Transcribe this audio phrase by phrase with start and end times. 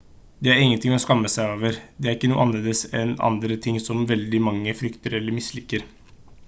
[0.45, 3.79] det er ingenting å skamme seg over det er ikke noe annerledes enn andre ting
[3.89, 5.89] som veldig mange frykter eller misliker